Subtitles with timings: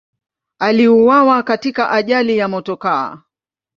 [0.59, 3.19] Aliuawa katika ajali ya motokaa.